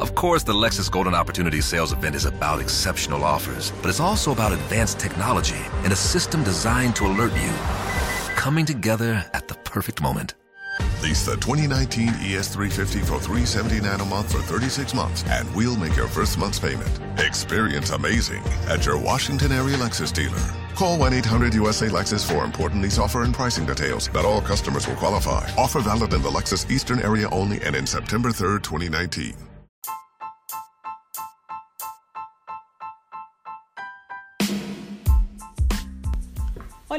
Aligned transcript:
Of 0.00 0.14
course, 0.14 0.42
the 0.42 0.54
Lexus 0.54 0.90
Golden 0.90 1.14
Opportunity 1.14 1.60
Sales 1.60 1.92
Event 1.92 2.16
is 2.16 2.24
about 2.24 2.58
exceptional 2.58 3.22
offers, 3.22 3.70
but 3.82 3.90
it's 3.90 4.00
also 4.00 4.32
about 4.32 4.50
advanced 4.50 4.98
technology 4.98 5.60
and 5.84 5.92
a 5.92 5.96
system 5.96 6.42
designed 6.42 6.96
to 6.96 7.06
alert 7.06 7.34
you. 7.34 7.50
Coming 8.34 8.64
together 8.64 9.22
at 9.34 9.46
the 9.46 9.56
perfect 9.56 10.00
moment. 10.00 10.32
Lease 11.02 11.26
the 11.26 11.36
2019 11.36 12.08
ES350 12.08 13.00
for 13.00 13.20
379 13.20 14.00
a 14.00 14.04
month 14.06 14.32
for 14.32 14.40
36 14.40 14.94
months, 14.94 15.22
and 15.28 15.54
we'll 15.54 15.76
make 15.76 15.94
your 15.96 16.08
first 16.08 16.38
month's 16.38 16.58
payment. 16.58 16.98
Experience 17.18 17.90
amazing 17.90 18.42
at 18.68 18.86
your 18.86 18.96
Washington 18.96 19.52
area 19.52 19.76
Lexus 19.76 20.14
dealer. 20.14 20.40
Call 20.76 20.98
1 20.98 21.12
800 21.12 21.52
USA 21.52 21.88
Lexus 21.88 22.26
for 22.26 22.42
important 22.42 22.80
lease 22.80 22.98
offer 22.98 23.24
and 23.24 23.34
pricing 23.34 23.66
details. 23.66 24.10
Not 24.14 24.24
all 24.24 24.40
customers 24.40 24.88
will 24.88 24.96
qualify. 24.96 25.50
Offer 25.58 25.80
valid 25.80 26.14
in 26.14 26.22
the 26.22 26.30
Lexus 26.30 26.70
Eastern 26.70 27.00
area 27.00 27.28
only 27.28 27.60
and 27.60 27.76
in 27.76 27.86
September 27.86 28.30
3rd, 28.30 28.62
2019. 28.62 29.49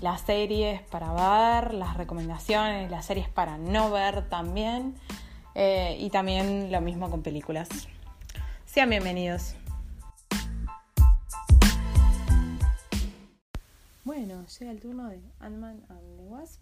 las 0.00 0.20
series 0.20 0.82
para 0.82 1.12
ver, 1.12 1.74
las 1.74 1.96
recomendaciones, 1.96 2.90
las 2.90 3.06
series 3.06 3.28
para 3.28 3.58
no 3.58 3.90
ver 3.90 4.28
también. 4.28 4.94
Eh, 5.54 5.96
y 5.98 6.10
también 6.10 6.70
lo 6.70 6.80
mismo 6.80 7.10
con 7.10 7.22
películas. 7.22 7.68
Sean 8.64 8.90
bienvenidos. 8.90 9.56
Bueno, 14.04 14.46
llega 14.46 14.70
el 14.70 14.80
turno 14.80 15.08
de 15.08 15.20
Ant-Man 15.40 15.84
and 15.88 16.16
the 16.16 16.24
Wasp. 16.24 16.60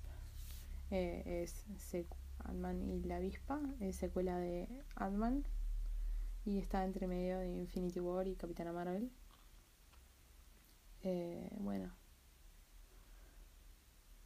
Eh, 0.91 1.42
es 1.44 2.06
Ant-Man 2.44 2.83
y 2.83 3.02
la 3.02 3.16
avispa, 3.16 3.61
es 3.80 3.96
secuela 3.96 4.39
de 4.39 4.68
Ant-Man 4.94 5.44
y 6.44 6.58
está 6.58 6.84
entre 6.84 7.06
medio 7.06 7.39
de 7.39 7.48
Infinity 7.48 8.00
War 8.00 8.27
y 8.28 8.36
Capitana 8.36 8.72
Marvel. 8.72 9.11
Eh, 11.02 11.50
bueno, 11.58 11.92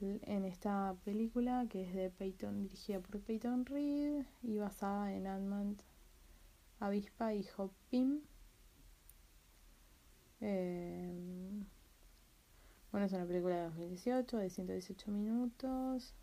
en 0.01 0.45
esta 0.45 0.97
película 1.05 1.67
que 1.69 1.83
es 1.83 1.95
de 1.95 2.11
Peyton, 2.11 2.63
dirigida 2.63 3.01
por 3.01 3.21
Peyton 3.21 3.67
Reed 3.67 4.25
y 4.43 4.59
basada 4.59 5.13
en 5.13 5.27
Ant-Man, 5.27 5.77
Avispa 6.79 7.35
y 7.35 7.47
Hop 7.57 7.71
Pym. 7.91 8.21
Eh, 10.41 11.65
bueno, 12.91 13.07
es 13.07 13.13
una 13.13 13.27
película 13.27 13.57
de 13.57 13.63
2018 13.65 14.39
de 14.39 14.51
118 14.51 15.11
minutos. 15.11 16.15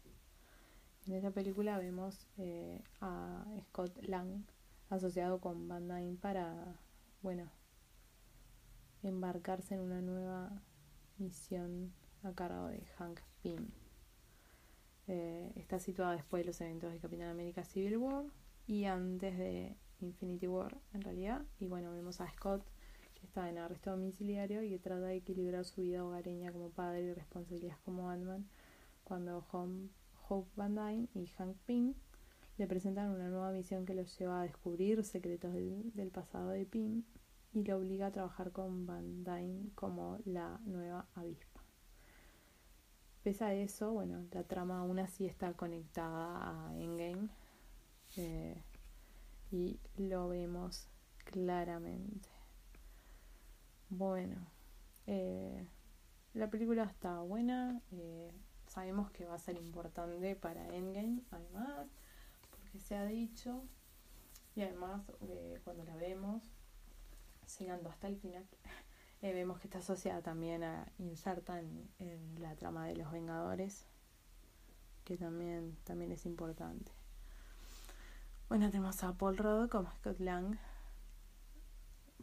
En 1.06 1.14
esta 1.14 1.32
película 1.32 1.78
vemos 1.78 2.28
eh, 2.38 2.82
a 3.00 3.46
Scott 3.68 3.96
Lang 4.02 4.44
asociado 4.90 5.40
con 5.40 5.68
Van 5.68 5.88
Dyne 5.88 6.18
para, 6.20 6.80
bueno, 7.22 7.52
embarcarse 9.04 9.76
en 9.76 9.82
una 9.82 10.02
nueva 10.02 10.64
misión 11.20 11.94
a 12.28 12.36
cargo 12.36 12.68
de 12.68 12.86
Hank 12.98 13.22
Pym. 13.42 13.70
Eh, 15.08 15.54
está 15.56 15.80
situada 15.80 16.14
después 16.14 16.42
de 16.42 16.48
los 16.48 16.60
eventos 16.60 16.92
de 16.92 17.00
Capitán 17.00 17.30
América 17.30 17.64
Civil 17.64 17.98
War 17.98 18.26
y 18.68 18.86
antes 18.86 19.38
de 19.38 19.78
Infinity 20.02 20.48
War, 20.48 20.78
en 20.94 21.02
realidad. 21.02 21.46
Y 21.60 21.68
bueno, 21.68 21.92
vemos 21.92 22.20
a 22.20 22.30
Scott, 22.32 22.64
que 23.16 23.26
está 23.26 23.50
en 23.50 23.58
arresto 23.58 23.92
domiciliario 23.92 24.62
y 24.62 24.70
que 24.70 24.80
trata 24.80 25.06
de 25.06 25.16
equilibrar 25.16 25.64
su 25.66 25.82
vida 25.82 26.04
hogareña 26.04 26.52
como 26.52 26.70
padre 26.70 27.04
y 27.04 27.14
responsabilidades 27.14 27.80
como 27.86 28.10
Ant-Man, 28.10 28.48
cuando 29.04 29.46
Hope 30.28 30.50
Van 30.56 30.76
Dyne 30.76 31.08
y 31.14 31.28
Hank 31.28 31.56
Pym 31.66 31.94
le 32.58 32.68
presentan 32.68 33.12
una 33.12 33.30
nueva 33.30 33.52
misión 33.52 33.86
que 33.86 33.94
los 33.94 34.18
lleva 34.20 34.42
a 34.42 34.44
descubrir 34.44 35.04
secretos 35.06 35.54
del, 35.54 35.94
del 35.94 36.12
pasado 36.12 36.50
de 36.50 36.66
Pym 36.66 37.04
y 37.54 37.64
le 37.64 37.74
obliga 37.74 38.08
a 38.08 38.12
trabajar 38.12 38.52
con 38.52 38.86
Van 38.86 39.24
Dyne 39.24 39.70
como 39.76 40.18
la 40.26 40.60
nueva 40.66 41.08
avispa. 41.16 41.67
Pese 43.28 43.44
a 43.44 43.54
eso, 43.54 43.92
bueno, 43.92 44.26
la 44.32 44.44
trama 44.44 44.80
aún 44.80 45.00
así 45.00 45.26
está 45.26 45.52
conectada 45.52 46.70
a 46.70 46.74
Endgame 46.78 47.28
eh, 48.16 48.64
y 49.52 49.82
lo 49.98 50.30
vemos 50.30 50.88
claramente. 51.26 52.30
Bueno, 53.90 54.38
eh, 55.08 55.68
la 56.36 56.50
película 56.50 56.86
está 56.86 57.20
buena, 57.20 57.82
eh, 57.92 58.32
sabemos 58.66 59.12
que 59.12 59.26
va 59.26 59.36
a 59.36 59.40
ser 59.40 59.58
importante 59.58 60.38
para 60.38 60.66
Endgame, 60.74 61.20
además, 61.30 61.86
porque 62.50 62.80
se 62.80 62.96
ha 62.96 63.04
dicho, 63.04 63.62
y 64.56 64.62
además 64.62 65.02
cuando 65.66 65.84
la 65.84 65.98
vemos, 65.98 66.44
llegando 67.60 67.90
hasta 67.90 68.08
el 68.08 68.16
final, 68.16 68.48
eh, 69.22 69.34
vemos 69.34 69.60
que 69.60 69.68
está 69.68 69.80
asociada 69.80 70.22
también 70.22 70.64
a 70.64 70.92
inserta 71.00 71.60
en, 71.60 71.90
la 72.40 72.56
trama 72.56 72.86
de 72.86 72.96
los 72.96 73.12
Vengadores, 73.12 73.86
que 75.04 75.18
también, 75.18 75.78
también 75.84 76.12
es 76.12 76.26
importante. 76.26 76.92
Bueno, 78.48 78.70
tenemos 78.70 79.04
a 79.04 79.14
Paul 79.14 79.38
Rudd 79.38 79.70
como 79.70 79.92
Scott 79.96 80.20
Lang. 80.20 80.58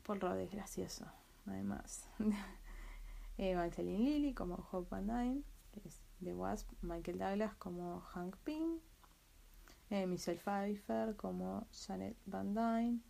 Paul 0.04 0.20
Rudd 0.20 0.38
es 0.38 0.52
gracioso, 0.52 1.06
además. 1.46 2.08
Evangeline 3.38 4.04
Lilly 4.04 4.32
como 4.32 4.54
Hope 4.70 4.88
Van 4.90 5.06
Dyne, 5.06 5.42
que 5.72 5.88
es 5.88 6.00
The 6.22 6.34
Wasp. 6.34 6.70
Michael 6.82 7.18
Douglas 7.18 7.54
como 7.56 8.00
Hank 8.00 8.36
Pym. 8.44 8.78
Eh, 9.90 10.06
Michelle 10.06 10.38
Pfeiffer 10.38 11.16
como 11.16 11.66
Janet 11.72 12.16
Van 12.26 12.54
Dyne. 12.54 13.00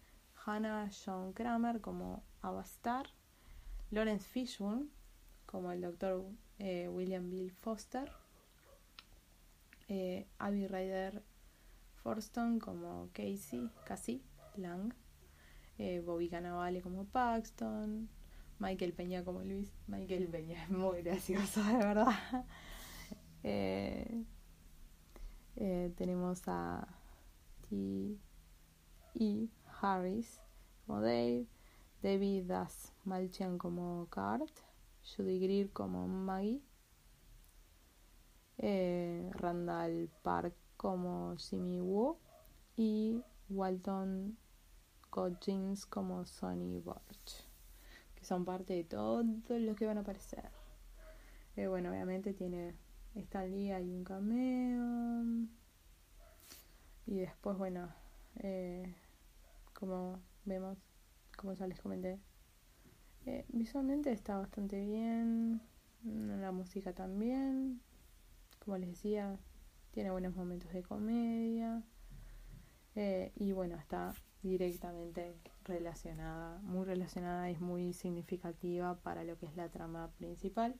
Hannah 0.46 0.90
John 0.90 1.32
Kramer 1.32 1.80
como 1.80 2.22
Avastar. 2.42 3.06
Lawrence 3.94 4.28
Fishburne 4.28 4.88
como 5.46 5.70
el 5.70 5.80
doctor 5.80 6.24
eh, 6.58 6.88
William 6.88 7.30
Bill 7.30 7.52
Foster, 7.52 8.10
eh, 9.88 10.26
Abby 10.38 10.66
Ryder 10.66 11.22
Forston 12.02 12.58
como 12.58 13.08
Casey, 13.12 13.70
Cassie 13.86 14.20
Lang, 14.56 14.92
eh, 15.78 16.02
Bobby 16.04 16.28
Cannavale 16.28 16.82
como 16.82 17.04
Paxton, 17.04 18.08
Michael 18.58 18.94
Peña 18.94 19.24
como 19.24 19.44
Luis, 19.44 19.72
Michael 19.86 20.26
Peña 20.26 20.64
es 20.64 20.70
muy 20.70 21.02
gracioso 21.02 21.62
de 21.62 21.76
verdad. 21.76 22.44
tenemos 25.96 26.42
a 26.48 26.88
T. 27.68 28.18
E. 29.14 29.48
Harris 29.80 30.40
como 30.84 31.00
Dave, 31.00 31.46
David 32.02 32.46
Das 32.46 32.93
Malchian 33.04 33.58
como 33.58 34.06
Cart, 34.10 34.50
Judy 35.04 35.38
Greer 35.38 35.70
como 35.70 36.06
Maggie, 36.08 36.62
eh, 38.58 39.30
Randall 39.32 40.08
Park 40.22 40.54
como 40.76 41.36
Jimmy 41.36 41.80
Woo 41.80 42.18
y 42.76 43.22
Walton 43.48 44.36
Cochins 45.10 45.86
como 45.86 46.24
Sonny 46.24 46.80
Borch, 46.80 47.46
que 48.14 48.24
son 48.24 48.44
parte 48.44 48.74
de 48.74 48.84
todos 48.84 49.24
los 49.48 49.76
que 49.76 49.86
van 49.86 49.98
a 49.98 50.00
aparecer. 50.00 50.50
Eh, 51.56 51.68
bueno, 51.68 51.90
obviamente 51.90 52.34
tiene 52.34 52.74
esta 53.14 53.44
liga 53.44 53.80
y 53.80 53.92
un 53.92 54.02
cameo. 54.02 55.46
Y 57.06 57.18
después, 57.18 57.56
bueno, 57.56 57.94
eh, 58.36 58.92
como 59.72 60.20
vemos, 60.44 60.78
como 61.36 61.52
ya 61.52 61.66
les 61.66 61.80
comenté, 61.80 62.18
eh, 63.26 63.44
visualmente 63.48 64.12
está 64.12 64.38
bastante 64.38 64.84
bien, 64.84 65.60
la 66.04 66.52
música 66.52 66.92
también, 66.92 67.80
como 68.58 68.76
les 68.78 68.90
decía, 68.90 69.38
tiene 69.92 70.10
buenos 70.10 70.34
momentos 70.34 70.72
de 70.72 70.82
comedia 70.82 71.82
eh, 72.94 73.32
y 73.36 73.52
bueno, 73.52 73.76
está 73.76 74.14
directamente 74.42 75.34
relacionada, 75.64 76.58
muy 76.62 76.84
relacionada 76.84 77.50
y 77.50 77.54
es 77.54 77.60
muy 77.60 77.92
significativa 77.94 78.96
para 78.96 79.24
lo 79.24 79.38
que 79.38 79.46
es 79.46 79.56
la 79.56 79.70
trama 79.70 80.10
principal 80.18 80.76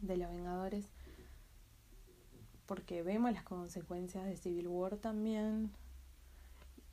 de 0.00 0.16
los 0.16 0.30
Vengadores 0.30 0.92
porque 2.66 3.02
vemos 3.02 3.32
las 3.32 3.42
consecuencias 3.42 4.24
de 4.24 4.36
Civil 4.36 4.68
War 4.68 4.96
también 4.96 5.70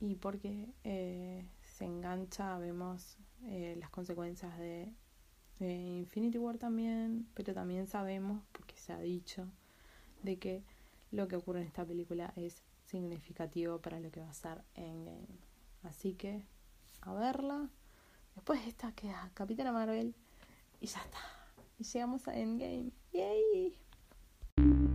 y 0.00 0.16
porque 0.16 0.68
eh, 0.84 1.44
se 1.72 1.84
engancha, 1.84 2.58
vemos 2.58 3.16
eh, 3.46 3.76
las 3.78 3.90
consecuencias 3.90 4.56
de 4.58 4.92
Infinity 5.60 6.38
War 6.38 6.58
también, 6.58 7.28
pero 7.34 7.54
también 7.54 7.86
sabemos, 7.86 8.42
porque 8.52 8.76
se 8.76 8.92
ha 8.92 8.98
dicho, 8.98 9.46
de 10.22 10.38
que 10.38 10.62
lo 11.10 11.28
que 11.28 11.36
ocurre 11.36 11.60
en 11.60 11.66
esta 11.66 11.84
película 11.84 12.32
es 12.36 12.62
significativo 12.86 13.78
para 13.78 14.00
lo 14.00 14.10
que 14.10 14.20
va 14.20 14.28
a 14.28 14.34
ser 14.34 14.62
Endgame. 14.74 15.38
Así 15.82 16.14
que, 16.14 16.44
a 17.00 17.12
verla. 17.14 17.70
Después 18.34 18.66
esta 18.66 18.92
queda 18.92 19.30
Capitana 19.34 19.72
Marvel 19.72 20.14
y 20.80 20.86
ya 20.86 21.00
está. 21.00 21.18
Y 21.78 21.84
llegamos 21.84 22.28
a 22.28 22.38
Endgame. 22.38 22.92
Yay! 23.12 23.78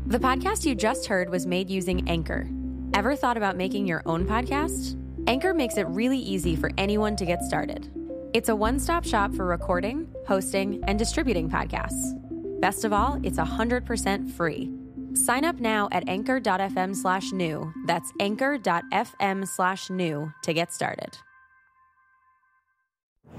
The 0.08 0.20
podcast 0.20 0.66
you 0.66 0.76
just 0.76 1.08
heard 1.08 1.30
was 1.30 1.46
made 1.46 1.70
using 1.70 2.08
Anchor. 2.10 2.48
Ever 2.94 3.16
thought 3.16 3.38
about 3.38 3.58
making 3.58 3.86
your 3.86 4.02
own 4.06 4.26
podcast? 4.26 4.98
Anchor 5.28 5.54
makes 5.54 5.76
it 5.76 5.86
really 5.88 6.18
easy 6.18 6.56
for 6.56 6.72
anyone 6.78 7.18
to 7.18 7.26
get 7.26 7.44
started. 7.44 7.92
It's 8.34 8.48
a 8.48 8.56
one 8.56 8.80
stop 8.80 9.04
shop 9.04 9.34
for 9.34 9.46
recording, 9.46 10.08
hosting, 10.26 10.82
and 10.88 10.98
distributing 10.98 11.50
podcasts. 11.50 12.16
Best 12.62 12.86
of 12.86 12.94
all, 12.94 13.20
it's 13.24 13.38
100% 13.38 14.32
free. 14.32 14.72
Sign 15.14 15.44
up 15.44 15.60
now 15.60 15.90
at 15.92 16.08
anchor.fm 16.08 16.96
slash 16.96 17.34
new. 17.34 17.74
That's 17.88 18.10
anchor.fm 18.22 19.48
slash 19.48 19.90
new 19.90 20.32
to 20.44 20.54
get 20.54 20.72
started. 20.72 21.18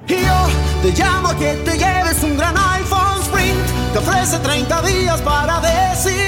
Yo 0.06 0.17
te 0.82 0.93
llamo 0.93 1.32
que 1.38 1.55
te 1.64 1.79
lleves 1.79 2.23
un 2.23 2.37
gran 2.37 2.55
iPhone 2.55 3.23
Sprint. 3.23 3.96
Ofrece 3.96 4.38
30 4.43 4.82
días 4.82 5.20
para 5.23 5.61
decidir. 5.61 6.28